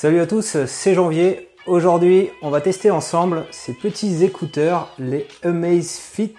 Salut 0.00 0.20
à 0.20 0.26
tous, 0.26 0.56
c'est 0.66 0.94
Janvier. 0.94 1.48
Aujourd'hui, 1.66 2.30
on 2.40 2.50
va 2.50 2.60
tester 2.60 2.92
ensemble 2.92 3.46
ces 3.50 3.72
petits 3.72 4.22
écouteurs, 4.22 4.90
les 5.00 5.26
Amazfit 5.42 6.36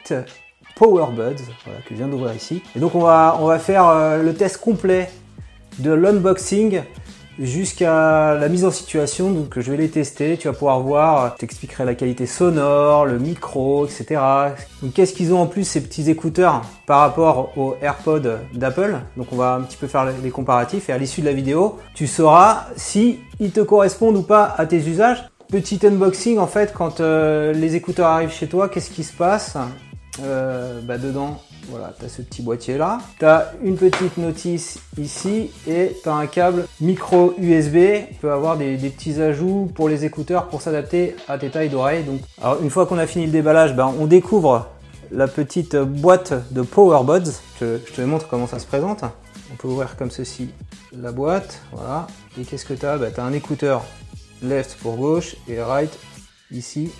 Powerbuds, 0.77 1.43
voilà, 1.65 1.81
que 1.81 1.89
je 1.89 1.95
viens 1.95 2.07
d'ouvrir 2.07 2.33
ici. 2.33 2.63
Et 2.73 2.79
donc 2.79 2.95
on 2.95 3.01
va, 3.01 3.37
on 3.41 3.47
va 3.47 3.59
faire 3.59 3.85
euh, 3.85 4.23
le 4.23 4.33
test 4.33 4.61
complet 4.61 5.09
de 5.79 5.91
l'unboxing 5.91 6.83
jusqu'à 7.39 8.35
la 8.35 8.49
mise 8.49 8.65
en 8.65 8.71
situation. 8.71 9.31
Donc 9.31 9.59
je 9.59 9.71
vais 9.71 9.77
les 9.77 9.89
tester, 9.89 10.37
tu 10.37 10.47
vas 10.47 10.53
pouvoir 10.53 10.79
voir, 10.81 11.33
je 11.35 11.39
t'expliquerai 11.39 11.85
la 11.85 11.95
qualité 11.95 12.25
sonore, 12.25 13.05
le 13.05 13.17
micro, 13.17 13.85
etc. 13.85 14.21
Donc 14.81 14.93
qu'est-ce 14.93 15.13
qu'ils 15.13 15.33
ont 15.33 15.41
en 15.41 15.47
plus 15.47 15.63
ces 15.63 15.81
petits 15.81 16.09
écouteurs 16.09 16.61
par 16.85 16.99
rapport 16.99 17.57
aux 17.57 17.75
AirPods 17.81 18.37
d'Apple? 18.53 18.97
Donc 19.17 19.27
on 19.31 19.35
va 19.35 19.55
un 19.55 19.61
petit 19.61 19.77
peu 19.77 19.87
faire 19.87 20.11
les 20.23 20.31
comparatifs 20.31 20.89
et 20.89 20.93
à 20.93 20.97
l'issue 20.97 21.21
de 21.21 21.25
la 21.25 21.33
vidéo, 21.33 21.79
tu 21.93 22.07
sauras 22.07 22.67
si 22.75 23.19
ils 23.39 23.51
te 23.51 23.61
correspondent 23.61 24.17
ou 24.17 24.23
pas 24.23 24.53
à 24.57 24.65
tes 24.65 24.77
usages. 24.77 25.23
Petit 25.49 25.79
unboxing 25.83 26.37
en 26.37 26.47
fait 26.47 26.73
quand 26.73 26.99
euh, 26.99 27.53
les 27.53 27.75
écouteurs 27.75 28.07
arrivent 28.07 28.31
chez 28.31 28.47
toi, 28.47 28.69
qu'est-ce 28.69 28.91
qui 28.91 29.03
se 29.03 29.13
passe? 29.13 29.57
Euh, 30.23 30.81
bah 30.81 30.97
dedans 30.97 31.39
voilà, 31.69 31.93
tu 31.97 32.05
as 32.05 32.09
ce 32.09 32.21
petit 32.21 32.41
boîtier 32.41 32.77
là. 32.77 32.99
Tu 33.19 33.25
as 33.25 33.53
une 33.63 33.75
petite 33.75 34.17
notice 34.17 34.79
ici 34.97 35.51
et 35.67 35.95
tu 36.01 36.09
as 36.09 36.15
un 36.15 36.25
câble 36.25 36.65
micro 36.81 37.33
USB. 37.37 37.75
Tu 38.09 38.15
peux 38.21 38.31
avoir 38.31 38.57
des, 38.57 38.75
petits 38.77 39.21
ajouts 39.21 39.71
pour 39.75 39.87
les 39.87 40.05
écouteurs 40.05 40.47
pour 40.47 40.61
s'adapter 40.61 41.15
à 41.27 41.37
tes 41.37 41.49
tailles 41.49 41.69
d'oreilles. 41.69 42.03
Donc, 42.03 42.21
alors 42.41 42.61
une 42.61 42.69
fois 42.69 42.85
qu'on 42.85 42.97
a 42.97 43.05
fini 43.05 43.25
le 43.25 43.31
déballage, 43.31 43.75
ben, 43.75 43.93
on 43.99 44.05
découvre 44.05 44.67
la 45.11 45.27
petite 45.27 45.75
boîte 45.75 46.33
de 46.51 46.61
Powerbuds. 46.61 47.31
Je, 47.59 47.77
je 47.85 47.93
te 47.93 48.01
montre 48.01 48.27
comment 48.27 48.47
ça 48.47 48.59
se 48.59 48.65
présente. 48.65 49.03
On 49.51 49.55
peut 49.55 49.67
ouvrir 49.67 49.95
comme 49.95 50.11
ceci 50.11 50.49
la 50.91 51.11
boîte. 51.11 51.61
Voilà. 51.71 52.07
Et 52.39 52.43
qu'est-ce 52.43 52.65
que 52.65 52.73
tu 52.73 52.85
as 52.85 52.97
ben, 52.97 53.11
Tu 53.13 53.19
as 53.19 53.23
un 53.23 53.33
écouteur 53.33 53.83
left 54.41 54.77
pour 54.81 54.95
gauche 54.95 55.35
et 55.47 55.61
right 55.61 55.91
ici 56.51 56.91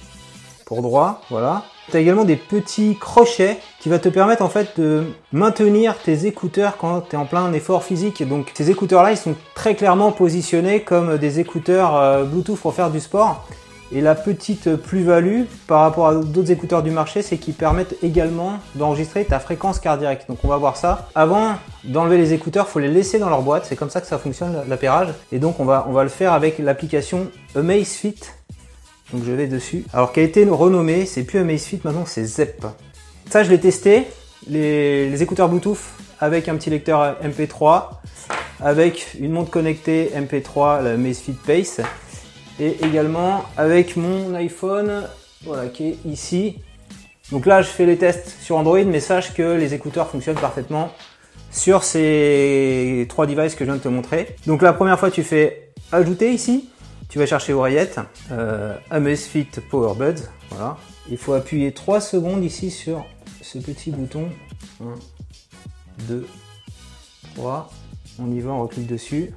pour 0.65 0.81
droit. 0.81 1.21
Voilà. 1.29 1.63
Tu 1.89 1.97
as 1.97 1.99
également 1.99 2.25
des 2.25 2.35
petits 2.35 2.97
crochets 2.99 3.57
qui 3.79 3.89
va 3.89 3.99
te 3.99 4.09
permettre 4.09 4.43
en 4.43 4.49
fait 4.49 4.79
de 4.79 5.03
maintenir 5.31 5.97
tes 5.97 6.25
écouteurs 6.25 6.77
quand 6.77 7.01
tu 7.01 7.15
es 7.15 7.19
en 7.19 7.25
plein 7.25 7.51
effort 7.53 7.83
physique. 7.83 8.27
Donc 8.27 8.51
ces 8.53 8.69
écouteurs 8.69 9.03
là, 9.03 9.11
ils 9.11 9.17
sont 9.17 9.35
très 9.55 9.75
clairement 9.75 10.11
positionnés 10.11 10.81
comme 10.81 11.17
des 11.17 11.39
écouteurs 11.39 11.95
euh, 11.95 12.23
Bluetooth 12.23 12.59
pour 12.59 12.73
faire 12.73 12.89
du 12.89 12.99
sport. 12.99 13.45
Et 13.91 14.01
la 14.01 14.13
petite 14.13 14.75
plus-value 14.75 15.45
par 15.65 15.81
rapport 15.81 16.07
à 16.09 16.15
d'autres 16.15 16.51
écouteurs 16.51 16.83
du 16.83 16.91
marché, 16.91 17.23
c'est 17.23 17.37
qu'ils 17.37 17.55
permettent 17.55 17.95
également 18.03 18.59
d'enregistrer 18.75 19.25
ta 19.25 19.39
fréquence 19.39 19.79
cardiaque. 19.79 20.27
Donc 20.29 20.37
on 20.43 20.47
va 20.47 20.57
voir 20.57 20.77
ça. 20.77 21.07
Avant 21.15 21.55
d'enlever 21.83 22.19
les 22.19 22.33
écouteurs, 22.33 22.67
il 22.69 22.71
faut 22.71 22.79
les 22.79 22.87
laisser 22.87 23.17
dans 23.17 23.29
leur 23.29 23.41
boîte. 23.41 23.65
C'est 23.65 23.75
comme 23.75 23.89
ça 23.89 23.99
que 23.99 24.05
ça 24.05 24.19
fonctionne 24.19 24.55
l'appairage. 24.67 25.09
Et 25.31 25.39
donc 25.39 25.59
on 25.59 25.65
va, 25.65 25.87
on 25.89 25.93
va 25.93 26.03
le 26.03 26.09
faire 26.09 26.33
avec 26.33 26.59
l'application 26.59 27.27
Amazfit 27.55 28.19
donc 29.13 29.23
je 29.23 29.31
vais 29.31 29.47
dessus. 29.47 29.85
Alors 29.93 30.13
qui 30.13 30.19
a 30.19 30.23
été 30.23 30.43
renommé, 30.45 31.05
c'est 31.05 31.23
plus 31.23 31.39
Amazfit, 31.39 31.81
maintenant 31.83 32.05
c'est 32.05 32.23
Zep. 32.23 32.65
Ça 33.29 33.43
je 33.43 33.49
l'ai 33.49 33.59
testé, 33.59 34.05
les, 34.47 35.21
écouteurs 35.21 35.49
Bluetooth 35.49 35.79
avec 36.19 36.49
un 36.49 36.55
petit 36.55 36.69
lecteur 36.69 37.17
MP3, 37.23 37.89
avec 38.59 39.15
une 39.19 39.31
montre 39.31 39.51
connectée 39.51 40.11
MP3, 40.15 40.83
la 40.83 40.91
Amazfit 40.91 41.33
Pace, 41.45 41.81
et 42.59 42.75
également 42.83 43.45
avec 43.57 43.95
mon 43.95 44.33
iPhone, 44.35 45.07
voilà, 45.43 45.67
qui 45.67 45.89
est 45.89 45.97
ici. 46.05 46.57
Donc 47.31 47.45
là 47.45 47.61
je 47.61 47.67
fais 47.67 47.85
les 47.85 47.97
tests 47.97 48.37
sur 48.41 48.57
Android, 48.57 48.83
mais 48.83 48.99
sache 48.99 49.33
que 49.33 49.55
les 49.55 49.73
écouteurs 49.73 50.09
fonctionnent 50.09 50.39
parfaitement 50.39 50.91
sur 51.51 51.83
ces 51.83 53.05
trois 53.09 53.25
devices 53.25 53.55
que 53.55 53.65
je 53.65 53.71
viens 53.71 53.77
de 53.77 53.81
te 53.81 53.87
montrer. 53.87 54.35
Donc 54.45 54.61
la 54.61 54.73
première 54.73 54.99
fois 54.99 55.09
tu 55.09 55.23
fais 55.23 55.71
ajouter 55.91 56.31
ici, 56.31 56.69
tu 57.09 57.17
vas 57.17 57.25
chercher 57.25 57.53
oreillette, 57.53 57.99
euh, 58.31 58.77
Amazfit 58.91 59.47
Powerbuds, 59.69 60.21
voilà. 60.51 60.77
Il 61.09 61.17
faut 61.17 61.33
appuyer 61.33 61.71
3 61.71 62.01
secondes 62.01 62.43
ici 62.43 62.69
sur 62.69 63.03
ce 63.41 63.57
petit 63.57 63.89
bouton. 63.89 64.29
1, 64.79 64.93
2, 66.07 66.27
3. 67.35 67.69
On 68.19 68.31
y 68.31 68.39
va, 68.39 68.51
on 68.51 68.61
reclique 68.61 68.85
dessus. 68.85 69.33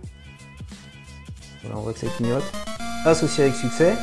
Voilà, 1.63 1.79
on 1.79 1.81
voit 1.81 1.95
que 1.95 2.01
ça 2.01 2.09
clignote. 2.09 2.45
Associé 3.07 3.45
avec 3.45 3.57
succès. 3.57 3.95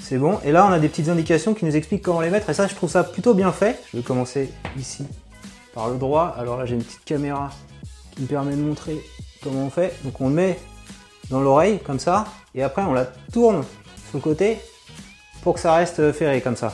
C'est 0.00 0.18
bon. 0.18 0.40
Et 0.44 0.50
là, 0.50 0.66
on 0.66 0.70
a 0.70 0.80
des 0.80 0.88
petites 0.88 1.08
indications 1.08 1.54
qui 1.54 1.64
nous 1.64 1.76
expliquent 1.76 2.02
comment 2.02 2.20
les 2.20 2.30
mettre. 2.30 2.50
Et 2.50 2.54
ça, 2.54 2.66
je 2.66 2.74
trouve 2.74 2.90
ça 2.90 3.04
plutôt 3.04 3.34
bien 3.34 3.52
fait. 3.52 3.78
Je 3.92 3.98
vais 3.98 4.02
commencer 4.02 4.50
ici 4.76 5.06
par 5.74 5.90
le 5.90 5.96
droit. 5.96 6.34
Alors 6.36 6.56
là, 6.56 6.66
j'ai 6.66 6.74
une 6.74 6.82
petite 6.82 7.04
caméra 7.04 7.50
qui 8.10 8.22
me 8.22 8.26
permet 8.26 8.56
de 8.56 8.62
montrer 8.62 9.00
comment 9.42 9.66
on 9.66 9.70
fait. 9.70 9.94
Donc 10.02 10.20
on 10.20 10.28
le 10.28 10.34
met 10.34 10.58
dans 11.30 11.40
l'oreille 11.40 11.78
comme 11.78 11.98
ça 11.98 12.26
et 12.54 12.62
après 12.62 12.82
on 12.82 12.92
la 12.92 13.06
tourne 13.32 13.64
sur 14.10 14.18
le 14.18 14.20
côté 14.20 14.58
pour 15.42 15.54
que 15.54 15.60
ça 15.60 15.74
reste 15.74 16.12
ferré 16.12 16.40
comme 16.40 16.56
ça. 16.56 16.72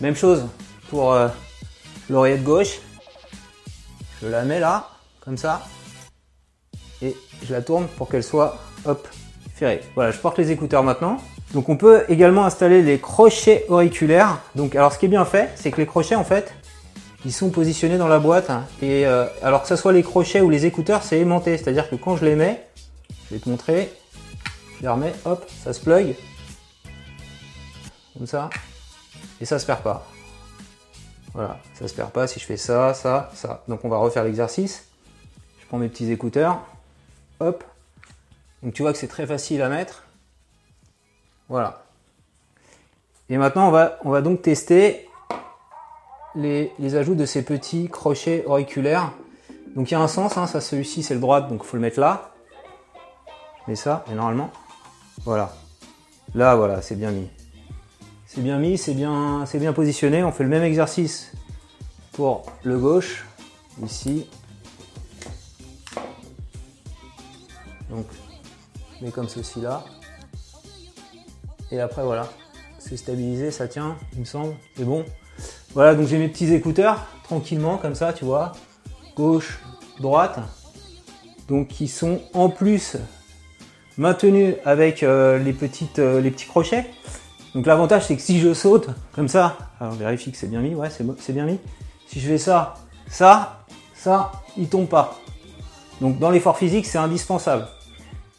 Même 0.00 0.16
chose 0.16 0.46
pour 0.90 1.12
euh, 1.12 1.28
l'oreillette 2.10 2.42
gauche. 2.42 2.80
Je 4.20 4.28
la 4.28 4.42
mets 4.42 4.60
là, 4.60 4.88
comme 5.20 5.36
ça, 5.36 5.62
et 7.00 7.16
je 7.44 7.52
la 7.52 7.62
tourne 7.62 7.86
pour 7.96 8.08
qu'elle 8.08 8.22
soit 8.22 8.58
hop 8.84 9.08
ferrée. 9.54 9.80
Voilà, 9.94 10.10
je 10.10 10.18
porte 10.18 10.38
les 10.38 10.50
écouteurs 10.50 10.82
maintenant. 10.82 11.18
Donc 11.54 11.68
on 11.68 11.76
peut 11.76 12.04
également 12.08 12.44
installer 12.44 12.82
les 12.82 12.98
crochets 12.98 13.64
auriculaires. 13.68 14.38
Donc 14.54 14.76
alors 14.76 14.92
ce 14.92 14.98
qui 14.98 15.06
est 15.06 15.08
bien 15.08 15.24
fait, 15.24 15.50
c'est 15.56 15.70
que 15.70 15.78
les 15.78 15.86
crochets 15.86 16.14
en 16.14 16.24
fait, 16.24 16.54
ils 17.24 17.32
sont 17.32 17.50
positionnés 17.50 17.98
dans 17.98 18.08
la 18.08 18.18
boîte. 18.18 18.50
et 18.80 19.06
euh, 19.06 19.26
alors 19.42 19.62
que 19.62 19.68
ce 19.68 19.76
soit 19.76 19.92
les 19.92 20.02
crochets 20.02 20.40
ou 20.40 20.50
les 20.50 20.66
écouteurs, 20.66 21.02
c'est 21.02 21.18
aimanté. 21.18 21.58
C'est-à-dire 21.58 21.90
que 21.90 21.96
quand 21.96 22.16
je 22.16 22.24
les 22.24 22.36
mets, 22.36 22.64
je 23.32 23.38
vais 23.38 23.44
te 23.44 23.48
montrer. 23.48 23.90
Je 24.76 24.82
les 24.82 24.88
remets, 24.88 25.14
hop, 25.24 25.48
ça 25.64 25.72
se 25.72 25.80
plug. 25.80 26.14
Comme 28.12 28.26
ça. 28.26 28.50
Et 29.40 29.46
ça 29.46 29.58
se 29.58 29.64
perd 29.64 29.80
pas. 29.80 30.06
Voilà, 31.32 31.58
ça 31.72 31.88
se 31.88 31.94
perd 31.94 32.10
pas 32.10 32.26
si 32.26 32.38
je 32.40 32.44
fais 32.44 32.58
ça, 32.58 32.92
ça, 32.92 33.30
ça. 33.32 33.64
Donc 33.68 33.86
on 33.86 33.88
va 33.88 33.96
refaire 33.96 34.24
l'exercice. 34.24 34.86
Je 35.60 35.66
prends 35.66 35.78
mes 35.78 35.88
petits 35.88 36.12
écouteurs. 36.12 36.60
Hop. 37.40 37.64
Donc 38.62 38.74
tu 38.74 38.82
vois 38.82 38.92
que 38.92 38.98
c'est 38.98 39.08
très 39.08 39.26
facile 39.26 39.62
à 39.62 39.70
mettre. 39.70 40.04
Voilà. 41.48 41.84
Et 43.30 43.38
maintenant 43.38 43.68
on 43.68 43.70
va, 43.70 43.98
on 44.04 44.10
va 44.10 44.20
donc 44.20 44.42
tester 44.42 45.08
les, 46.34 46.70
ajouts 46.96 47.14
de 47.14 47.24
ces 47.24 47.42
petits 47.42 47.88
crochets 47.88 48.44
auriculaires. 48.44 49.12
Donc 49.74 49.90
il 49.90 49.94
y 49.94 49.96
a 49.96 50.00
un 50.00 50.08
sens, 50.08 50.36
hein, 50.36 50.46
ça 50.46 50.60
celui-ci 50.60 51.02
c'est 51.02 51.14
le 51.14 51.20
droit, 51.20 51.40
donc 51.40 51.62
il 51.64 51.66
faut 51.66 51.78
le 51.78 51.82
mettre 51.82 51.98
là 51.98 52.31
mais 53.68 53.76
ça, 53.76 54.04
et 54.10 54.14
normalement, 54.14 54.50
voilà. 55.24 55.54
Là, 56.34 56.56
voilà, 56.56 56.82
c'est 56.82 56.96
bien 56.96 57.10
mis. 57.10 57.28
C'est 58.26 58.40
bien 58.40 58.58
mis, 58.58 58.78
c'est 58.78 58.94
bien, 58.94 59.44
c'est 59.46 59.58
bien 59.58 59.72
positionné. 59.74 60.24
On 60.24 60.32
fait 60.32 60.44
le 60.44 60.48
même 60.48 60.62
exercice 60.62 61.32
pour 62.12 62.46
le 62.62 62.78
gauche, 62.78 63.26
ici. 63.84 64.26
Donc, 67.90 68.06
mais 69.02 69.10
comme 69.10 69.28
ceci 69.28 69.60
là. 69.60 69.84
Et 71.70 71.80
après, 71.80 72.02
voilà, 72.02 72.28
c'est 72.78 72.96
stabilisé, 72.96 73.50
ça 73.50 73.68
tient, 73.68 73.96
il 74.14 74.20
me 74.20 74.24
semble, 74.24 74.54
c'est 74.76 74.84
bon. 74.84 75.04
Voilà, 75.74 75.94
donc 75.94 76.06
j'ai 76.06 76.18
mes 76.18 76.28
petits 76.28 76.52
écouteurs, 76.52 77.06
tranquillement, 77.24 77.78
comme 77.78 77.94
ça, 77.94 78.12
tu 78.12 78.24
vois. 78.24 78.52
Gauche, 79.16 79.58
droite. 80.00 80.38
Donc, 81.48 81.68
qui 81.68 81.88
sont 81.88 82.20
en 82.32 82.48
plus 82.48 82.96
maintenu 83.98 84.54
avec 84.64 85.02
euh, 85.02 85.38
les, 85.38 85.52
petites, 85.52 85.98
euh, 85.98 86.20
les 86.20 86.30
petits 86.30 86.46
crochets. 86.46 86.86
Donc 87.54 87.66
l'avantage 87.66 88.06
c'est 88.06 88.16
que 88.16 88.22
si 88.22 88.40
je 88.40 88.54
saute 88.54 88.88
comme 89.14 89.28
ça, 89.28 89.58
alors 89.80 89.94
vérifie 89.94 90.32
que 90.32 90.38
c'est 90.38 90.48
bien 90.48 90.60
mis, 90.60 90.74
ouais 90.74 90.88
c'est 90.90 91.32
bien 91.32 91.44
mis. 91.44 91.58
Si 92.06 92.20
je 92.20 92.28
fais 92.28 92.38
ça, 92.38 92.74
ça, 93.08 93.64
ça, 93.94 94.32
il 94.56 94.68
tombe 94.68 94.86
pas. 94.86 95.18
Donc 96.00 96.18
dans 96.18 96.30
l'effort 96.30 96.56
physique 96.56 96.86
c'est 96.86 96.98
indispensable. 96.98 97.66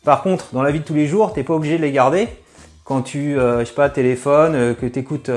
Par 0.03 0.23
contre 0.23 0.47
dans 0.53 0.63
la 0.63 0.71
vie 0.71 0.79
de 0.79 0.85
tous 0.85 0.95
les 0.95 1.07
jours, 1.07 1.33
t'es 1.33 1.43
pas 1.43 1.53
obligé 1.53 1.77
de 1.77 1.83
les 1.83 1.91
garder. 1.91 2.27
Quand 2.83 3.01
tu, 3.01 3.39
euh, 3.39 3.59
je 3.59 3.65
sais 3.65 3.73
pas, 3.73 3.89
téléphone, 3.89 4.75
que 4.75 4.85
tu 4.85 4.99
écoutes 4.99 5.31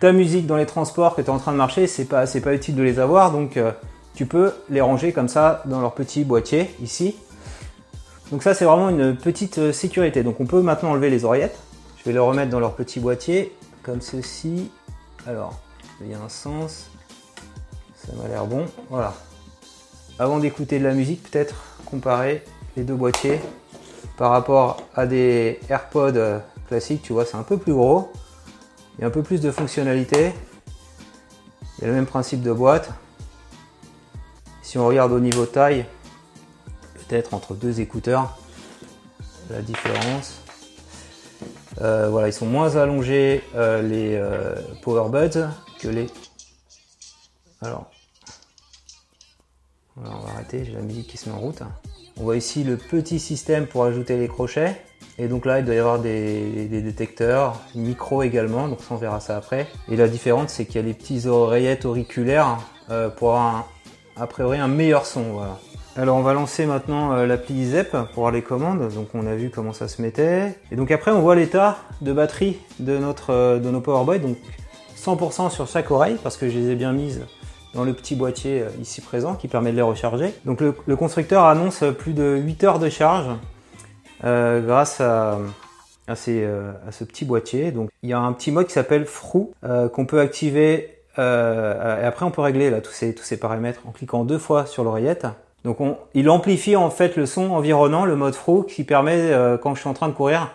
ta 0.00 0.12
musique 0.12 0.46
dans 0.46 0.56
les 0.56 0.66
transports, 0.66 1.14
que 1.14 1.22
tu 1.22 1.28
es 1.28 1.30
en 1.30 1.38
train 1.38 1.52
de 1.52 1.56
marcher, 1.58 1.86
c'est 1.86 2.06
pas, 2.06 2.26
c'est 2.26 2.40
pas 2.40 2.54
utile 2.54 2.74
de 2.74 2.82
les 2.82 2.98
avoir. 2.98 3.30
Donc 3.30 3.58
tu 4.14 4.26
peux 4.26 4.52
les 4.68 4.80
ranger 4.80 5.12
comme 5.12 5.28
ça 5.28 5.62
dans 5.66 5.80
leur 5.80 5.92
petit 5.92 6.24
boîtier 6.24 6.70
ici. 6.82 7.14
Donc 8.32 8.42
ça 8.42 8.54
c'est 8.54 8.64
vraiment 8.64 8.88
une 8.88 9.14
petite 9.14 9.58
euh, 9.58 9.72
sécurité. 9.72 10.22
Donc 10.22 10.40
on 10.40 10.46
peut 10.46 10.62
maintenant 10.62 10.92
enlever 10.92 11.10
les 11.10 11.26
oreillettes. 11.26 11.58
Je 11.98 12.04
vais 12.04 12.14
les 12.14 12.18
remettre 12.18 12.50
dans 12.50 12.60
leur 12.60 12.74
petit 12.74 12.98
boîtier 12.98 13.54
comme 13.82 14.00
ceci. 14.00 14.70
Alors, 15.26 15.60
il 16.00 16.08
y 16.10 16.14
a 16.14 16.18
un 16.18 16.30
sens. 16.30 16.86
Ça 17.94 18.14
m'a 18.14 18.28
l'air 18.28 18.46
bon. 18.46 18.64
Voilà. 18.88 19.12
Avant 20.18 20.38
d'écouter 20.38 20.78
de 20.78 20.84
la 20.84 20.94
musique, 20.94 21.30
peut-être 21.30 21.76
comparer 21.84 22.42
les 22.74 22.84
deux 22.84 22.94
boîtiers 22.94 23.38
par 24.16 24.30
rapport 24.30 24.82
à 24.94 25.04
des 25.04 25.60
AirPods 25.68 26.16
euh, 26.16 26.38
classiques. 26.68 27.02
Tu 27.02 27.12
vois, 27.12 27.26
c'est 27.26 27.36
un 27.36 27.42
peu 27.42 27.58
plus 27.58 27.74
gros. 27.74 28.10
Il 28.96 29.02
y 29.02 29.04
a 29.04 29.08
un 29.08 29.10
peu 29.10 29.22
plus 29.22 29.42
de 29.42 29.50
fonctionnalité. 29.50 30.32
Il 31.78 31.82
y 31.82 31.84
a 31.84 31.88
le 31.88 31.94
même 31.94 32.06
principe 32.06 32.40
de 32.40 32.52
boîte. 32.52 32.90
Si 34.62 34.78
on 34.78 34.86
regarde 34.86 35.12
au 35.12 35.20
niveau 35.20 35.44
taille, 35.44 35.84
entre 37.32 37.54
deux 37.54 37.80
écouteurs. 37.80 38.36
la 39.50 39.60
différence. 39.60 40.40
Euh, 41.80 42.08
voilà, 42.10 42.28
ils 42.28 42.32
sont 42.32 42.46
moins 42.46 42.76
allongés 42.76 43.42
euh, 43.54 43.82
les 43.82 44.14
euh, 44.14 44.54
Power 44.82 45.08
Buds 45.10 45.48
que 45.78 45.88
les. 45.88 46.06
Alors, 47.60 47.90
on 49.96 50.02
va 50.02 50.32
arrêter, 50.34 50.64
j'ai 50.64 50.72
la 50.72 50.80
musique 50.80 51.08
qui 51.08 51.16
se 51.16 51.28
met 51.28 51.34
en 51.34 51.38
route. 51.38 51.62
On 52.18 52.24
voit 52.24 52.36
ici 52.36 52.64
le 52.64 52.76
petit 52.76 53.18
système 53.18 53.66
pour 53.66 53.84
ajouter 53.84 54.16
les 54.16 54.28
crochets. 54.28 54.82
Et 55.18 55.28
donc 55.28 55.44
là, 55.44 55.58
il 55.58 55.64
doit 55.64 55.74
y 55.74 55.78
avoir 55.78 55.98
des, 55.98 56.66
détecteurs, 56.68 57.60
micro 57.74 58.22
également, 58.22 58.68
donc 58.68 58.78
on 58.90 58.96
verra 58.96 59.20
ça 59.20 59.36
après. 59.36 59.66
Et 59.90 59.96
la 59.96 60.08
différence, 60.08 60.52
c'est 60.52 60.64
qu'il 60.64 60.76
y 60.76 60.78
a 60.78 60.82
les 60.82 60.94
petits 60.94 61.26
oreillettes 61.26 61.84
auriculaires 61.84 62.58
pour 63.16 63.30
avoir 63.30 63.68
a 64.16 64.26
priori 64.26 64.58
un 64.58 64.68
meilleur 64.68 65.04
son. 65.06 65.22
Voilà. 65.34 65.58
Alors 65.94 66.16
on 66.16 66.22
va 66.22 66.32
lancer 66.32 66.64
maintenant 66.64 67.12
euh, 67.12 67.26
l'appli 67.26 67.66
ZEP 67.66 67.90
pour 67.90 68.22
voir 68.22 68.30
les 68.30 68.40
commandes. 68.40 68.88
Donc 68.94 69.08
on 69.12 69.26
a 69.26 69.34
vu 69.34 69.50
comment 69.50 69.74
ça 69.74 69.88
se 69.88 70.00
mettait. 70.00 70.58
Et 70.70 70.76
donc 70.76 70.90
après 70.90 71.10
on 71.10 71.20
voit 71.20 71.36
l'état 71.36 71.76
de 72.00 72.14
batterie 72.14 72.58
de, 72.80 72.96
notre, 72.96 73.30
euh, 73.30 73.58
de 73.58 73.70
nos 73.70 73.82
Powerboy. 73.82 74.18
Donc 74.18 74.38
100% 74.96 75.50
sur 75.50 75.68
chaque 75.68 75.90
oreille 75.90 76.16
parce 76.22 76.38
que 76.38 76.48
je 76.48 76.58
les 76.58 76.70
ai 76.70 76.76
bien 76.76 76.92
mises 76.92 77.20
dans 77.74 77.84
le 77.84 77.92
petit 77.92 78.14
boîtier 78.14 78.62
euh, 78.62 78.68
ici 78.80 79.02
présent 79.02 79.34
qui 79.34 79.48
permet 79.48 79.70
de 79.70 79.76
les 79.76 79.82
recharger. 79.82 80.32
Donc 80.46 80.62
le, 80.62 80.96
constructeur 80.96 81.44
annonce 81.44 81.84
plus 81.98 82.14
de 82.14 82.36
8 82.36 82.64
heures 82.64 82.78
de 82.78 82.88
charge 82.88 83.26
grâce 84.22 85.00
à, 85.02 85.38
ce 86.14 87.04
petit 87.04 87.26
boîtier. 87.26 87.70
Donc 87.70 87.90
il 88.02 88.08
y 88.08 88.14
a 88.14 88.18
un 88.18 88.32
petit 88.32 88.50
mode 88.50 88.66
qui 88.66 88.72
s'appelle 88.72 89.04
Frou 89.04 89.52
qu'on 89.92 90.06
peut 90.06 90.20
activer 90.20 90.96
et 91.18 91.20
après 91.20 92.24
on 92.24 92.30
peut 92.30 92.40
régler 92.40 92.70
là 92.70 92.80
tous 92.80 92.92
ces 92.92 93.36
paramètres 93.36 93.80
en 93.84 93.90
cliquant 93.90 94.24
deux 94.24 94.38
fois 94.38 94.64
sur 94.64 94.84
l'oreillette. 94.84 95.26
Donc 95.64 95.80
on, 95.80 95.96
il 96.14 96.28
amplifie 96.28 96.76
en 96.76 96.90
fait 96.90 97.16
le 97.16 97.26
son 97.26 97.50
environnant, 97.50 98.04
le 98.04 98.16
mode 98.16 98.34
fro, 98.34 98.62
qui 98.62 98.84
permet 98.84 99.16
euh, 99.16 99.56
quand 99.56 99.74
je 99.74 99.80
suis 99.80 99.88
en 99.88 99.94
train 99.94 100.08
de 100.08 100.14
courir 100.14 100.54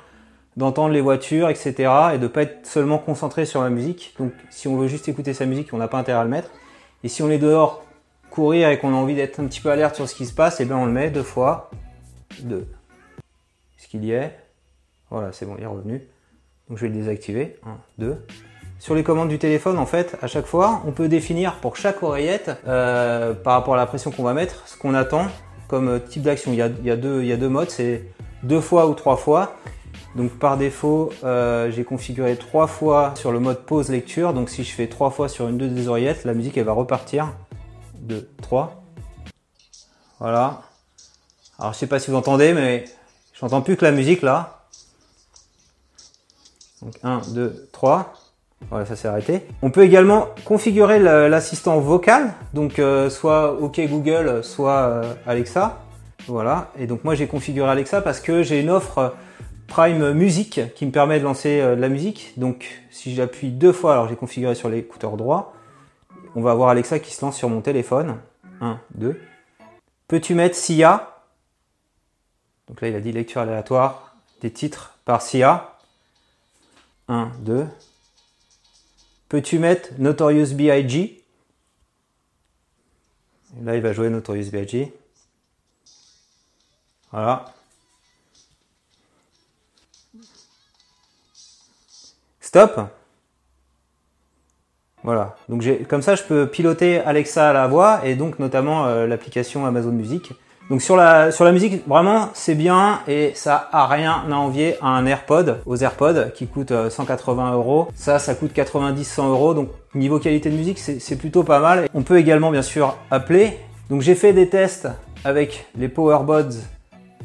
d'entendre 0.58 0.92
les 0.92 1.02
voitures, 1.02 1.50
etc. 1.50 1.92
et 2.16 2.18
de 2.18 2.28
pas 2.28 2.42
être 2.42 2.66
seulement 2.66 2.98
concentré 2.98 3.46
sur 3.46 3.62
la 3.62 3.70
musique. 3.70 4.16
Donc 4.18 4.34
si 4.50 4.68
on 4.68 4.76
veut 4.76 4.88
juste 4.88 5.08
écouter 5.08 5.34
sa 5.34 5.46
musique, 5.46 5.72
on 5.72 5.78
n'a 5.78 5.88
pas 5.88 6.00
intérêt 6.00 6.20
à 6.20 6.24
le 6.24 6.30
mettre. 6.30 6.50
Et 7.04 7.10
si 7.10 7.22
on 7.22 7.30
est 7.30 7.38
dehors 7.38 7.86
courir 8.32 8.70
et 8.70 8.78
qu'on 8.80 8.94
a 8.94 8.96
envie 8.96 9.16
d'être 9.16 9.40
un 9.40 9.46
petit 9.46 9.62
peu 9.62 9.70
alerte 9.70 9.96
sur 9.96 10.10
ce 10.10 10.16
qui 10.16 10.26
se 10.26 10.34
passe, 10.34 10.60
et 10.60 10.64
eh 10.64 10.66
bien 10.66 10.78
on 10.78 10.86
le 10.86 10.92
met 10.92 11.10
deux 11.10 11.24
fois. 11.24 11.70
Deux. 12.42 12.68
Est-ce 13.78 13.88
qu'il 13.88 14.04
y 14.04 14.12
est 14.12 14.38
Voilà, 15.10 15.32
c'est 15.32 15.46
bon, 15.46 15.56
il 15.58 15.64
est 15.64 15.68
revenu. 15.68 16.02
Donc 16.68 16.78
je 16.78 16.84
vais 16.84 16.90
le 16.90 16.96
désactiver. 16.96 17.58
Un, 17.66 17.78
deux. 17.98 18.18
Sur 18.80 18.94
les 18.94 19.04
commandes 19.04 19.30
du 19.30 19.40
téléphone, 19.40 19.80
en 19.80 19.86
fait, 19.86 20.18
à 20.22 20.28
chaque 20.28 20.46
fois, 20.46 20.82
on 20.86 20.92
peut 20.92 21.08
définir 21.08 21.56
pour 21.56 21.76
chaque 21.76 22.04
oreillette, 22.04 22.52
euh, 22.68 23.34
par 23.34 23.54
rapport 23.54 23.74
à 23.74 23.78
la 23.78 23.86
pression 23.86 24.12
qu'on 24.12 24.24
va 24.24 24.34
mettre, 24.34 24.68
ce 24.68 24.78
qu'on 24.78 24.94
attend 24.94 25.28
comme 25.68 26.00
type 26.00 26.22
d'action. 26.22 26.54
Il, 26.54 26.58
y 26.58 26.62
a 26.62 26.96
deux, 26.96 27.50
modes, 27.50 27.70
c'est 27.70 28.04
deux 28.44 28.62
fois 28.62 28.88
ou 28.88 28.94
trois 28.94 29.18
fois. 29.18 29.56
Donc 30.16 30.32
par 30.40 30.58
défaut, 30.58 31.12
euh, 31.24 31.70
j'ai 31.72 31.84
configuré 31.84 32.36
trois 32.38 32.68
fois 32.68 33.14
sur 33.16 33.32
le 33.32 33.40
mode 33.40 33.66
pause 33.66 33.90
lecture. 33.90 34.34
Donc 34.34 34.50
si 34.50 34.64
je 34.64 34.72
fais 34.72 34.88
trois 34.88 35.10
fois 35.10 35.28
sur 35.28 35.48
une 35.48 35.58
des 35.58 35.88
oreillettes, 35.88 36.24
la 36.24 36.34
musique 36.34 36.58
elle 36.58 36.66
va 36.66 36.72
repartir. 36.72 37.34
Deux, 37.96 38.30
trois. 38.42 38.84
Voilà. 40.20 40.62
Alors 41.60 41.74
je 41.74 41.80
sais 41.80 41.88
pas 41.88 42.00
si 42.00 42.12
vous 42.12 42.18
entendez, 42.18 42.54
mais 42.54 42.86
je 43.34 43.44
n'entends 43.44 43.62
plus 43.62 43.76
que 43.76 43.86
la 43.86 43.92
musique 43.92 44.22
là. 44.22 44.66
Donc 46.82 46.94
1, 47.04 47.22
2, 47.34 47.70
3. 47.72 48.14
Voilà, 48.70 48.86
ça 48.86 48.96
s'est 48.96 49.08
arrêté. 49.08 49.44
On 49.62 49.70
peut 49.72 49.84
également 49.84 50.28
configurer 50.44 51.00
l'assistant 51.00 51.80
vocal, 51.80 52.34
donc 52.54 52.80
euh, 52.80 53.10
soit 53.10 53.54
OK 53.54 53.80
Google, 53.88 54.44
soit 54.44 54.80
euh, 54.80 55.14
Alexa. 55.26 55.80
Voilà. 56.28 56.72
Et 56.78 56.88
donc 56.88 57.04
moi 57.04 57.16
j'ai 57.16 57.28
configuré 57.28 57.70
Alexa 57.70 58.02
parce 58.02 58.20
que 58.20 58.44
j'ai 58.44 58.60
une 58.60 58.70
offre 58.70 59.16
Prime 59.68 60.12
Music 60.12 60.62
qui 60.76 60.86
me 60.86 60.92
permet 60.92 61.20
de 61.20 61.24
lancer 61.24 61.62
euh, 61.62 61.76
de 61.76 61.82
la 61.82 61.88
musique. 61.88 62.34
Donc 62.36 62.84
si 62.90 63.16
j'appuie 63.16 63.52
deux 63.52 63.72
fois, 63.72 63.94
alors 63.94 64.10
j'ai 64.10 64.16
configuré 64.16 64.54
sur 64.54 64.68
l'écouteur 64.70 65.16
droit, 65.16 65.54
on 66.36 66.42
va 66.42 66.52
avoir 66.52 66.70
Alexa 66.70 67.00
qui 67.00 67.14
se 67.14 67.24
lance 67.24 67.38
sur 67.38 67.50
mon 67.50 67.62
téléphone. 67.62 68.18
1, 68.60 68.80
2. 68.96 69.20
Peux-tu 70.08 70.36
mettre 70.36 70.56
SIA? 70.56 71.22
Donc 72.68 72.82
là 72.82 72.90
il 72.90 72.96
a 72.96 73.00
dit 73.00 73.14
lecture 73.14 73.42
aléatoire 73.42 74.18
des 74.42 74.52
titres 74.52 74.98
par 75.06 75.22
SIA. 75.22 75.78
1, 77.08 77.32
2. 77.40 77.66
Peux-tu 79.30 79.60
mettre 79.60 79.90
Notorious 79.98 80.54
B.I.G. 80.54 81.24
Là, 83.62 83.76
il 83.76 83.82
va 83.82 83.94
jouer 83.94 84.10
Notorious 84.10 84.50
B.I.G. 84.52 84.94
Voilà. 87.12 87.54
Stop. 92.40 92.80
Voilà. 95.04 95.36
Donc 95.50 95.64
comme 95.88 96.02
ça, 96.02 96.16
je 96.16 96.24
peux 96.24 96.48
piloter 96.48 97.00
Alexa 97.00 97.50
à 97.50 97.54
la 97.54 97.68
voix 97.68 98.06
et 98.06 98.16
donc 98.16 98.40
notamment 98.40 98.88
euh, 98.88 99.08
l'application 99.08 99.66
Amazon 99.66 99.92
Music. 99.92 100.34
Donc 100.70 100.82
sur 100.82 100.98
la 100.98 101.32
sur 101.32 101.46
la 101.46 101.54
musique, 101.54 101.88
vraiment 101.88 102.30
c'est 102.34 102.56
bien 102.56 103.00
et 103.08 103.32
ça 103.36 103.70
a 103.72 103.88
rien 103.88 104.26
à 104.30 104.36
envier 104.36 104.76
à 104.82 104.88
un 104.88 105.06
AirPod, 105.06 105.62
aux 105.66 105.78
AirPods 105.78 106.32
qui 106.36 106.48
coûtent 106.48 106.74
180 106.90 107.52
euh, 107.52 107.56
euros. 107.56 107.88
Ça, 107.96 108.20
ça 108.20 108.36
coûte 108.36 108.52
90-100 108.54 109.30
euros. 109.30 109.54
Donc 109.54 109.70
niveau 109.96 110.20
qualité 110.20 110.50
de 110.50 110.58
musique, 110.58 110.78
c'est 110.78 111.16
plutôt 111.16 111.44
pas 111.44 111.60
mal. 111.60 111.88
On 111.94 112.04
peut 112.04 112.18
également 112.18 112.52
bien 112.52 112.62
sûr 112.62 112.98
appeler. 113.12 113.58
Donc 113.90 114.02
j'ai 114.02 114.16
fait 114.16 114.34
des 114.34 114.50
tests 114.50 114.90
avec 115.24 115.68
les 115.78 115.88
PowerBuds 115.88 116.58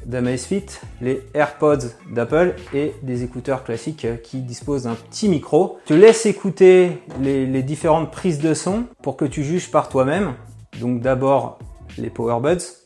d'Amazfit, 0.07 0.67
les 1.01 1.23
AirPods 1.35 1.89
d'Apple 2.13 2.55
et 2.73 2.93
des 3.03 3.25
écouteurs 3.25 3.65
classiques 3.65 4.07
qui 4.23 4.39
disposent 4.39 4.85
d'un 4.85 4.95
petit 4.95 5.29
micro. 5.29 5.79
Je 5.89 5.95
te 5.95 5.99
laisse 5.99 6.27
écouter 6.27 7.03
les, 7.21 7.47
les 7.47 7.63
différentes 7.65 8.13
prises 8.13 8.39
de 8.39 8.55
son 8.55 8.85
pour 9.03 9.17
que 9.17 9.25
tu 9.25 9.43
juges 9.43 9.71
par 9.71 9.89
toi-même. 9.89 10.35
Donc 10.81 11.01
d'abord 11.01 11.59
les 11.99 12.09
PowerBuds 12.09 12.82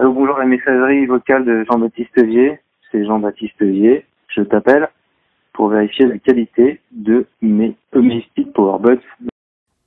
euh, 0.00 0.08
bonjour 0.08 0.38
la 0.38 0.44
messagerie 0.44 1.06
vocale 1.06 1.44
de 1.44 1.64
Jean-Baptiste 1.64 2.22
Vier, 2.22 2.58
c'est 2.90 3.04
Jean-Baptiste 3.04 3.62
Vier. 3.62 4.04
Je 4.28 4.42
t'appelle 4.42 4.88
pour 5.52 5.68
vérifier 5.68 6.06
la 6.06 6.18
qualité 6.18 6.80
de 6.92 7.26
mes 7.42 7.74
Amazfit 7.92 8.44
Powerbuds. 8.54 9.00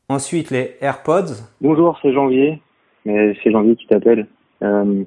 Ensuite 0.10 0.52
les 0.52 0.76
AirPods. 0.82 1.34
Bonjour, 1.62 1.98
c'est 2.02 2.12
Janvier, 2.12 2.62
mais 3.06 3.38
c'est 3.42 3.52
Janvier 3.52 3.76
qui 3.76 3.88
t'appelle. 3.88 4.28
Euh, 4.62 5.04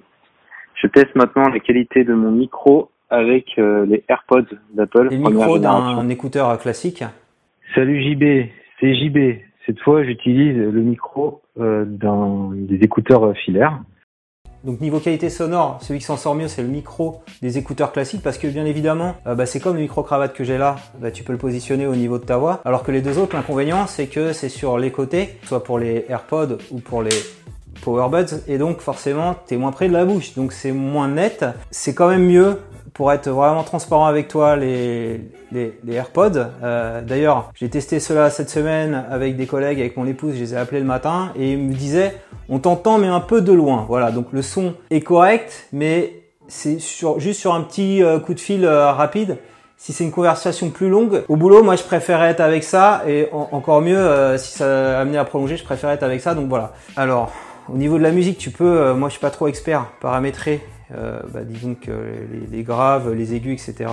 je 0.75 0.87
teste 0.89 1.15
maintenant 1.15 1.49
la 1.49 1.61
qualité 1.61 2.05
de 2.05 2.15
mon 2.15 2.31
micro 2.31 2.91
avec 3.11 3.59
euh, 3.59 3.85
les 3.87 4.03
AirPods 4.09 4.56
d'Apple. 4.73 5.08
Le 5.11 5.17
micro 5.17 5.58
d'un 5.58 6.08
écouteur 6.08 6.58
classique. 6.58 7.05
Salut 7.75 8.03
JB, 8.03 8.49
c'est 8.81 8.94
JB. 8.94 9.41
Cette 9.67 9.81
fois, 9.81 10.05
j'utilise 10.05 10.56
le 10.56 10.81
micro 10.81 11.41
euh, 11.58 11.84
d'un 11.84 12.51
des 12.55 12.77
écouteurs 12.77 13.34
filaires. 13.37 13.81
Donc 14.65 14.81
niveau 14.81 14.99
qualité 14.99 15.29
sonore, 15.29 15.79
celui 15.83 16.01
qui 16.01 16.06
s'en 16.06 16.17
sort 16.17 16.35
mieux, 16.35 16.49
c'est 16.49 16.63
le 16.63 16.69
micro 16.69 17.21
des 17.43 17.59
écouteurs 17.59 17.93
classiques 17.93 18.23
parce 18.23 18.39
que 18.39 18.47
bien 18.47 18.65
évidemment, 18.65 19.15
euh, 19.27 19.35
bah, 19.35 19.44
c'est 19.44 19.61
comme 19.61 19.75
le 19.75 19.83
micro 19.83 20.03
cravate 20.03 20.33
que 20.33 20.43
j'ai 20.43 20.56
là, 20.56 20.77
bah, 20.99 21.11
tu 21.11 21.23
peux 21.23 21.33
le 21.33 21.39
positionner 21.39 21.87
au 21.87 21.94
niveau 21.94 22.19
de 22.19 22.25
ta 22.25 22.39
voix. 22.39 22.63
Alors 22.65 22.83
que 22.83 22.91
les 22.91 23.03
deux 23.03 23.19
autres, 23.19 23.37
l'inconvénient, 23.37 23.87
c'est 23.87 24.06
que 24.06 24.33
c'est 24.33 24.49
sur 24.49 24.79
les 24.79 24.91
côtés, 24.91 25.39
soit 25.44 25.63
pour 25.63 25.79
les 25.79 26.06
AirPods 26.09 26.56
ou 26.71 26.81
pour 26.81 27.03
les 27.03 27.15
Powerbuds, 27.83 28.41
et 28.49 28.56
donc 28.56 28.81
forcément, 28.81 29.37
tu 29.47 29.55
es 29.55 29.56
moins 29.59 29.73
près 29.73 29.89
de 29.89 29.93
la 29.93 30.06
bouche, 30.06 30.35
donc 30.35 30.53
c'est 30.53 30.73
moins 30.73 31.09
net. 31.09 31.44
C'est 31.71 31.93
quand 31.93 32.09
même 32.09 32.25
mieux 32.25 32.59
pour 32.94 33.13
être 33.13 33.29
vraiment 33.29 33.65
transparent 33.65 34.06
avec 34.06 34.29
toi 34.29 34.55
les, 34.56 35.20
les, 35.53 35.74
AirPods. 35.89 36.46
Euh, 36.63 37.03
d'ailleurs, 37.03 37.51
j'ai 37.55 37.69
testé 37.69 37.98
cela 37.98 38.31
cette 38.31 38.48
semaine 38.48 39.05
avec 39.10 39.36
des 39.36 39.46
collègues, 39.46 39.81
avec 39.81 39.96
mon 39.96 40.06
épouse, 40.06 40.34
je 40.34 40.41
les 40.41 40.55
ai 40.55 40.56
appelés 40.56 40.79
le 40.81 40.86
matin 40.86 41.32
et 41.36 41.53
ils 41.53 41.58
me 41.58 41.74
disaient 41.74 42.17
on 42.48 42.60
t'entend 42.60 42.98
mais 42.98 43.08
un 43.08 43.20
peu 43.20 43.43
de 43.43 43.53
loin. 43.53 43.84
Voilà, 43.89 44.13
donc 44.13 44.29
le 44.31 44.43
son 44.43 44.74
est 44.91 45.01
correct, 45.01 45.67
mais 45.72 46.22
c'est 46.46 46.79
juste 47.19 47.41
sur 47.41 47.53
un 47.53 47.63
petit 47.63 48.03
euh, 48.03 48.20
coup 48.20 48.32
de 48.32 48.41
fil 48.41 48.65
euh, 48.65 48.93
rapide. 48.93 49.39
Si 49.77 49.93
c'est 49.93 50.05
une 50.05 50.13
conversation 50.13 50.70
plus 50.70 50.89
longue, 50.89 51.24
au 51.29 51.34
boulot, 51.34 51.65
moi 51.65 51.74
je 51.74 51.82
préférais 51.82 52.31
être 52.31 52.41
avec 52.41 52.63
ça 52.63 53.03
et 53.08 53.29
encore 53.32 53.82
mieux 53.82 54.39
si 54.39 54.58
ça 54.58 55.01
amenait 55.01 55.19
à 55.19 55.24
prolonger, 55.24 55.56
je 55.56 55.65
préférais 55.65 55.94
être 55.94 56.05
avec 56.05 56.22
ça. 56.22 56.34
Donc 56.34 56.48
voilà. 56.48 56.72
Alors, 56.96 57.32
au 57.69 57.77
niveau 57.77 57.98
de 57.98 58.03
la 58.03 58.13
musique, 58.13 58.39
tu 58.39 58.51
peux, 58.51 58.94
moi 58.94 59.08
je 59.08 59.15
suis 59.15 59.20
pas 59.20 59.31
trop 59.31 59.48
expert, 59.48 59.86
paramétrer 60.01 60.63
bah, 60.91 61.44
disons 61.44 61.74
que 61.74 61.91
les, 62.50 62.62
graves, 62.62 63.12
les 63.12 63.34
aigus, 63.34 63.69
etc 63.69 63.88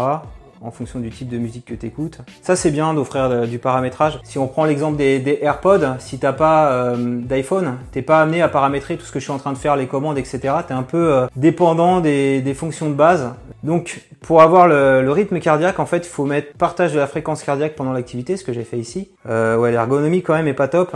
en 0.62 0.72
fonction 0.72 1.00
du 1.00 1.10
type 1.10 1.28
de 1.28 1.38
musique 1.38 1.66
que 1.66 1.74
tu 1.74 1.88
écoutes. 1.88 2.20
Ça 2.42 2.56
c'est 2.56 2.72
bien 2.72 2.94
d'offrir 2.94 3.48
du 3.48 3.60
paramétrage. 3.60 4.20
Si 4.24 4.38
on 4.38 4.48
prend 4.48 4.66
l'exemple 4.66 4.98
des, 4.98 5.40
AirPods, 5.42 5.98
si 6.00 6.20
t'as 6.20 6.34
pas 6.34 6.72
euh, 6.72 7.20
d'iPhone, 7.22 7.78
t'es 7.92 8.02
pas 8.02 8.22
amené 8.22 8.42
à 8.42 8.48
paramétrer 8.48 8.98
tout 8.98 9.06
ce 9.06 9.12
que 9.12 9.20
je 9.20 9.24
suis 9.24 9.34
en 9.34 9.40
train 9.40 9.54
de 9.54 9.58
faire, 9.58 9.76
les 9.76 9.88
commandes, 9.88 10.18
etc. 10.18 10.54
T'es 10.68 10.74
un 10.74 10.84
peu 10.84 11.14
euh, 11.14 11.28
dépendant 11.36 12.00
des, 12.00 12.54
fonctions 12.56 12.90
de 12.90 12.96
base. 12.96 13.34
Donc 13.64 14.02
pour 14.22 14.42
avoir 14.42 14.68
le, 14.68 15.10
rythme 15.12 15.40
cardiaque, 15.40 15.80
en 15.80 15.86
fait, 15.86 16.06
il 16.06 16.10
faut 16.10 16.26
mettre 16.26 16.54
partage 16.54 16.94
de 16.94 17.00
la 17.00 17.08
fréquence 17.08 17.44
cardiaque 17.44 17.76
pendant 17.76 17.94
l'activité, 17.94 18.38
ce 18.38 18.44
que 18.44 18.54
j'ai 18.54 18.64
fait 18.64 18.78
ici. 18.78 19.10
Euh, 19.28 19.58
ouais, 19.58 19.72
l'ergonomie 19.72 20.22
quand 20.22 20.34
même 20.34 20.48
est 20.48 20.54
pas 20.54 20.68
top. 20.68 20.96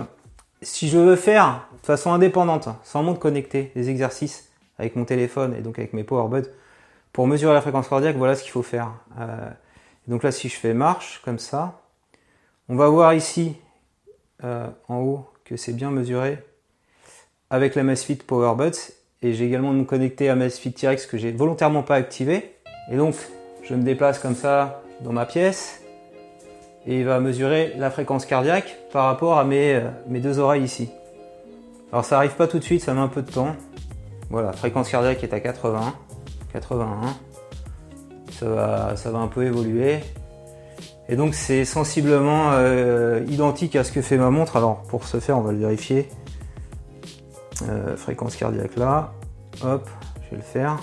Si 0.62 0.88
je 0.90 0.98
veux 0.98 1.16
faire 1.16 1.68
de 1.82 1.86
façon 1.86 2.12
indépendante, 2.12 2.70
sans 2.84 3.04
montre 3.04 3.20
connectée, 3.20 3.72
des 3.76 3.90
exercices, 3.90 4.50
avec 4.78 4.96
mon 4.96 5.06
téléphone 5.06 5.56
et 5.58 5.62
donc 5.62 5.80
avec 5.80 5.94
mes 5.94 6.04
powerbuds, 6.04 6.50
pour 7.14 7.28
mesurer 7.28 7.54
la 7.54 7.62
fréquence 7.62 7.88
cardiaque, 7.88 8.18
voilà 8.18 8.36
ce 8.36 8.44
qu'il 8.44 8.52
faut 8.52 8.64
faire. 8.64 8.92
Euh, 9.20 9.50
donc 10.08 10.24
là, 10.24 10.32
si 10.32 10.50
je 10.50 10.56
fais 10.56 10.74
marche 10.74 11.22
comme 11.24 11.40
ça, 11.40 11.82
on 12.68 12.76
va 12.76 12.90
voir 12.90 13.14
ici 13.14 13.56
euh, 14.44 14.68
en 14.90 15.00
haut 15.00 15.26
que 15.46 15.56
c'est 15.56 15.74
bien 15.74 15.92
mesuré 15.92 16.44
avec 17.50 17.76
la 17.76 17.82
Amazfit 17.82 18.18
Powerbuds 18.18 18.92
et 19.22 19.34
j'ai 19.34 19.46
également 19.46 19.72
me 19.72 19.84
connecté 19.84 20.30
à 20.30 20.34
Amazfit 20.34 20.74
T-Rex 20.74 21.06
que 21.06 21.18
j'ai 21.18 21.32
volontairement 21.32 21.84
pas 21.84 21.96
activé. 21.96 22.56
Et 22.92 22.98
donc, 22.98 23.16
je 23.64 23.74
me 23.76 23.84
déplace 23.84 24.20
comme 24.20 24.36
ça 24.36 24.82
dans 25.02 25.14
ma 25.14 25.26
pièce 25.26 25.82
et 26.86 27.00
il 27.00 27.06
va 27.06 27.20
mesurer 27.20 27.74
la 27.78 27.90
fréquence 27.90 28.26
cardiaque 28.26 28.78
par 28.92 29.06
rapport 29.06 29.40
à 29.40 29.44
mes, 29.44 29.76
euh, 29.76 29.90
mes 30.08 30.20
deux 30.20 30.40
oreilles 30.40 30.64
ici. 30.64 30.90
Alors 31.92 32.06
ça 32.06 32.18
arrive 32.18 32.36
pas 32.36 32.48
tout 32.48 32.60
de 32.60 32.64
suite, 32.64 32.82
ça 32.84 32.94
met 32.94 33.00
un 33.00 33.08
peu 33.08 33.22
de 33.22 33.32
temps. 33.32 33.56
Voilà, 34.30 34.52
fréquence 34.54 34.90
cardiaque 34.90 35.24
est 35.24 35.34
à 35.34 35.40
80, 35.40 35.94
81. 36.54 37.16
Ça 38.32 38.46
va, 38.48 38.96
ça 38.96 39.12
va 39.12 39.20
un 39.20 39.28
peu 39.28 39.46
évoluer. 39.46 40.00
Et 41.08 41.16
donc 41.16 41.36
c'est 41.36 41.66
sensiblement 41.66 42.52
euh, 42.52 43.24
identique 43.30 43.76
à 43.76 43.84
ce 43.84 43.92
que 43.92 44.02
fait 44.02 44.18
ma 44.18 44.30
montre. 44.32 44.58
Alors 44.58 44.82
pour 44.84 45.06
ce 45.06 45.20
faire, 45.20 45.38
on 45.38 45.42
va 45.42 45.52
le 45.52 45.60
vérifier. 45.60 46.10
Euh, 47.70 47.96
fréquence 47.96 48.36
cardiaque 48.36 48.76
là. 48.76 49.14
Hop, 49.64 49.90
je 50.24 50.32
vais 50.32 50.38
le 50.38 50.42
faire. 50.42 50.80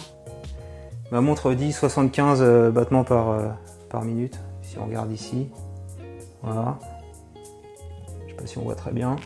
Ma 1.10 1.20
montre 1.20 1.52
dit 1.52 1.72
75 1.72 2.72
battements 2.72 3.04
par, 3.04 4.04
minute. 4.04 4.38
Si 4.62 4.78
on 4.78 4.86
regarde 4.86 5.12
ici. 5.12 5.50
Voilà. 6.42 6.78
Je 8.24 8.30
sais 8.30 8.36
pas 8.36 8.46
si 8.46 8.58
on 8.58 8.62
voit 8.62 8.74
très 8.74 8.92
bien. 8.92 9.16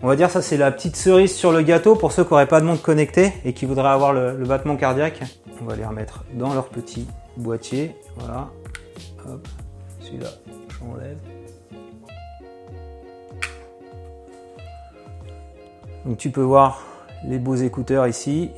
On 0.00 0.06
va 0.06 0.14
dire 0.14 0.30
ça 0.30 0.42
c'est 0.42 0.56
la 0.56 0.70
petite 0.70 0.94
cerise 0.94 1.34
sur 1.34 1.50
le 1.50 1.62
gâteau 1.62 1.96
pour 1.96 2.12
ceux 2.12 2.22
qui 2.22 2.30
n'auraient 2.30 2.46
pas 2.46 2.60
de 2.60 2.66
montre 2.66 2.82
connectée 2.82 3.32
et 3.44 3.52
qui 3.52 3.66
voudraient 3.66 3.88
avoir 3.88 4.12
le, 4.12 4.32
battement 4.44 4.76
cardiaque. 4.76 5.22
On 5.60 5.64
va 5.64 5.74
les 5.74 5.84
remettre 5.84 6.24
dans 6.34 6.54
leur 6.54 6.68
petit 6.68 7.08
boîtier. 7.36 7.96
Voilà. 8.16 8.48
Hop. 9.26 9.48
Celui-là, 10.00 10.28
j'enlève. 10.78 11.18
Donc 16.06 16.16
tu 16.16 16.30
peux 16.30 16.42
voir 16.42 16.80
les 17.24 17.40
beaux 17.40 17.56
écouteurs 17.56 18.06
ici. 18.06 18.50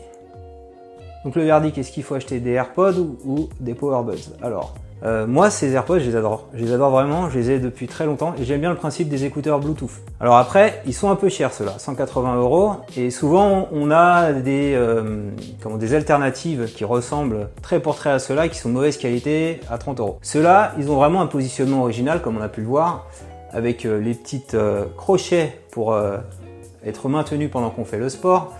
Donc 1.25 1.37
le 1.37 1.45
verdict, 1.45 1.79
est-ce 1.79 1.91
qu'il 1.91 2.03
faut 2.03 2.15
acheter 2.15 2.39
des 2.39 2.51
AirPods 2.51 2.99
ou, 2.99 3.19
ou 3.25 3.49
des 3.61 3.75
Powerbuds 3.75 4.35
Alors, 4.43 4.75
euh, 5.03 5.27
moi, 5.27 5.51
ces 5.51 5.73
AirPods, 5.73 6.01
je 6.01 6.11
les 6.11 6.17
adore. 6.17 6.49
Je 6.55 6.63
les 6.63 6.73
adore 6.73 6.91
vraiment, 6.91 7.31
je 7.31 7.39
les 7.39 7.51
ai 7.53 7.59
depuis 7.59 7.87
très 7.87 8.05
longtemps 8.05 8.35
et 8.39 8.45
j'aime 8.45 8.61
bien 8.61 8.71
le 8.71 8.77
principe 8.77 9.09
des 9.09 9.25
écouteurs 9.25 9.59
Bluetooth. 9.59 9.91
Alors 10.21 10.37
après, 10.37 10.83
ils 10.87 10.95
sont 10.95 11.11
un 11.11 11.17
peu 11.17 11.29
chers 11.29 11.53
ceux-là, 11.55 11.75
180 11.79 12.37
euros. 12.37 12.73
Et 12.97 13.11
souvent, 13.11 13.69
on 13.73 13.91
a 13.91 14.33
des, 14.33 14.75
euh, 14.75 15.31
des 15.79 15.95
alternatives 15.95 16.73
qui 16.75 16.85
ressemblent 16.85 17.49
très 17.63 17.81
pour 17.81 17.97
très 17.97 18.11
à 18.11 18.19
ceux-là 18.19 18.49
qui 18.49 18.59
sont 18.59 18.69
de 18.69 18.75
mauvaise 18.75 18.99
qualité 18.99 19.61
à 19.71 19.79
30 19.79 20.01
euros. 20.01 20.19
Ceux-là, 20.23 20.75
ils 20.79 20.91
ont 20.91 20.97
vraiment 20.97 21.23
un 21.23 21.27
positionnement 21.27 21.81
original, 21.83 22.21
comme 22.21 22.37
on 22.37 22.43
a 22.43 22.49
pu 22.49 22.61
le 22.61 22.67
voir, 22.67 23.07
avec 23.53 23.87
euh, 23.87 23.99
les 24.01 24.15
petites 24.15 24.57
crochets 24.97 25.61
pour 25.71 25.97
être 26.85 27.09
maintenus 27.09 27.51
pendant 27.51 27.71
qu'on 27.71 27.85
fait 27.85 27.99
le 27.99 28.09
sport. 28.09 28.53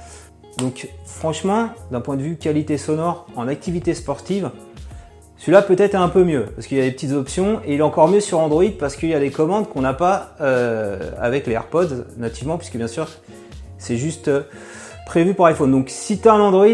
Donc 0.59 0.89
franchement, 1.05 1.71
d'un 1.91 2.01
point 2.01 2.17
de 2.17 2.23
vue 2.23 2.37
qualité 2.37 2.77
sonore 2.77 3.27
en 3.37 3.49
activité 3.49 3.95
sportive, 3.95 4.51
celui-là 5.41 5.63
peut-être 5.63 5.95
est 5.95 5.99
un 5.99 6.11
peu 6.11 6.23
mieux 6.23 6.45
parce 6.55 6.67
qu'il 6.67 6.77
y 6.77 6.83
a 6.83 6.85
des 6.85 6.91
petites 6.91 7.13
options 7.13 7.63
et 7.65 7.73
il 7.73 7.81
est 7.81 7.83
encore 7.83 8.09
mieux 8.09 8.21
sur 8.21 8.39
Android 8.41 8.67
parce 8.79 8.95
qu'il 8.95 9.09
y 9.09 9.15
a 9.15 9.19
des 9.19 9.31
commandes 9.31 9.71
qu'on 9.71 9.81
n'a 9.81 9.95
pas 9.95 10.35
euh, 10.43 11.13
avec 11.19 11.47
les 11.47 11.55
AirPods 11.55 12.05
nativement 12.19 12.59
puisque 12.59 12.77
bien 12.77 12.87
sûr 12.87 13.09
c'est 13.79 13.97
juste 13.97 14.29
euh, 14.29 14.43
prévu 15.07 15.33
pour 15.33 15.47
iPhone. 15.47 15.73
Donc 15.73 15.87
si 15.89 16.21
tu 16.21 16.29
un 16.29 16.39
Android, 16.39 16.67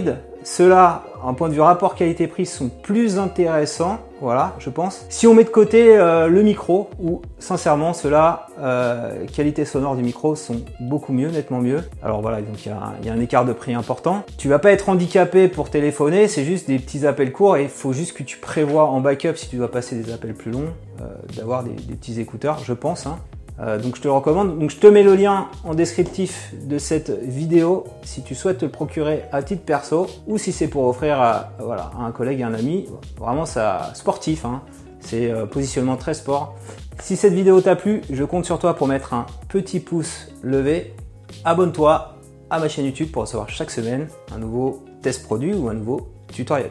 ceux-là, 0.46 1.02
en 1.24 1.34
point 1.34 1.48
de 1.48 1.54
vue 1.54 1.60
rapport 1.60 1.96
qualité-prix, 1.96 2.46
sont 2.46 2.68
plus 2.68 3.18
intéressants, 3.18 3.98
voilà, 4.20 4.54
je 4.60 4.70
pense. 4.70 5.04
Si 5.08 5.26
on 5.26 5.34
met 5.34 5.42
de 5.42 5.48
côté 5.48 5.98
euh, 5.98 6.28
le 6.28 6.42
micro, 6.42 6.88
ou 7.00 7.20
sincèrement, 7.40 7.92
ceux-là, 7.92 8.46
euh, 8.60 9.26
qualité 9.26 9.64
sonore 9.64 9.96
du 9.96 10.04
micro 10.04 10.36
sont 10.36 10.62
beaucoup 10.78 11.12
mieux, 11.12 11.30
nettement 11.30 11.60
mieux. 11.60 11.82
Alors 12.00 12.22
voilà, 12.22 12.42
donc 12.42 12.64
il 12.64 12.72
y, 13.04 13.08
a 13.08 13.12
un 13.12 13.20
écart 13.20 13.44
de 13.44 13.52
prix 13.52 13.74
important. 13.74 14.22
Tu 14.38 14.48
vas 14.48 14.60
pas 14.60 14.70
être 14.70 14.88
handicapé 14.88 15.48
pour 15.48 15.68
téléphoner, 15.68 16.28
c'est 16.28 16.44
juste 16.44 16.68
des 16.68 16.78
petits 16.78 17.08
appels 17.08 17.32
courts 17.32 17.56
et 17.56 17.64
il 17.64 17.68
faut 17.68 17.92
juste 17.92 18.16
que 18.16 18.22
tu 18.22 18.38
prévois 18.38 18.84
en 18.84 19.00
backup 19.00 19.34
si 19.34 19.48
tu 19.48 19.56
dois 19.56 19.70
passer 19.72 19.96
des 19.96 20.12
appels 20.12 20.34
plus 20.34 20.52
longs, 20.52 20.72
euh, 21.00 21.06
d'avoir 21.36 21.64
des, 21.64 21.72
des, 21.72 21.94
petits 21.96 22.20
écouteurs, 22.20 22.60
je 22.64 22.72
pense. 22.72 23.08
Hein. 23.08 23.18
Euh, 23.58 23.78
donc 23.78 23.96
je 23.96 24.02
te 24.02 24.08
recommande. 24.08 24.58
Donc 24.58 24.70
je 24.70 24.76
te 24.76 24.86
mets 24.86 25.02
le 25.02 25.14
lien 25.14 25.48
en 25.64 25.74
descriptif 25.74 26.54
de 26.64 26.78
cette 26.78 27.10
vidéo 27.10 27.84
si 28.02 28.22
tu 28.22 28.34
souhaites 28.34 28.58
te 28.58 28.64
le 28.64 28.70
procurer 28.70 29.24
à 29.32 29.42
titre 29.42 29.62
perso 29.64 30.06
ou 30.26 30.38
si 30.38 30.52
c'est 30.52 30.68
pour 30.68 30.86
offrir 30.86 31.20
à, 31.20 31.52
voilà, 31.58 31.90
un 31.98 32.10
collègue 32.12 32.40
et 32.40 32.44
un 32.44 32.54
ami. 32.54 32.86
Vraiment 33.18 33.46
ça 33.46 33.92
sportif, 33.94 34.44
hein. 34.44 34.62
c'est 35.00 35.30
euh, 35.30 35.46
positionnement 35.46 35.96
très 35.96 36.14
sport. 36.14 36.56
Si 37.00 37.16
cette 37.16 37.34
vidéo 37.34 37.60
t'a 37.60 37.76
plu, 37.76 38.02
je 38.10 38.24
compte 38.24 38.44
sur 38.44 38.58
toi 38.58 38.74
pour 38.74 38.88
mettre 38.88 39.14
un 39.14 39.26
petit 39.48 39.80
pouce 39.80 40.28
levé. 40.42 40.94
Abonne-toi 41.44 42.16
à 42.50 42.58
ma 42.58 42.68
chaîne 42.68 42.86
YouTube 42.86 43.10
pour 43.10 43.22
recevoir 43.22 43.48
chaque 43.48 43.70
semaine 43.70 44.08
un 44.34 44.38
nouveau 44.38 44.84
test 45.02 45.24
produit 45.24 45.54
ou 45.54 45.68
un 45.68 45.74
nouveau 45.74 46.08
tutoriel. 46.32 46.70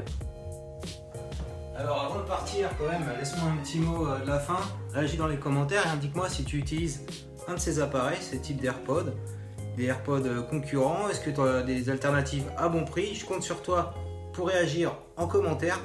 Quand 2.77 2.87
même, 2.87 3.03
laisse-moi 3.17 3.51
un 3.51 3.57
petit 3.57 3.79
mot 3.79 4.07
euh, 4.07 4.19
de 4.19 4.27
la 4.27 4.39
fin. 4.39 4.59
Réagis 4.93 5.17
dans 5.17 5.27
les 5.27 5.37
commentaires 5.37 5.85
et 5.85 5.89
indique-moi 5.89 6.29
si 6.29 6.43
tu 6.43 6.57
utilises 6.57 7.05
un 7.47 7.55
de 7.55 7.59
ces 7.59 7.79
appareils, 7.79 8.21
ces 8.21 8.39
types 8.39 8.59
d'AirPods, 8.59 9.13
des 9.77 9.85
AirPods 9.85 10.25
euh, 10.25 10.41
concurrents. 10.41 11.09
Est-ce 11.09 11.21
que 11.21 11.29
tu 11.29 11.41
as 11.41 11.61
des 11.61 11.89
alternatives 11.89 12.45
à 12.57 12.69
bon 12.69 12.85
prix? 12.85 13.13
Je 13.15 13.25
compte 13.25 13.43
sur 13.43 13.61
toi 13.61 13.93
pour 14.33 14.47
réagir 14.47 14.95
en 15.17 15.27
commentaire. 15.27 15.79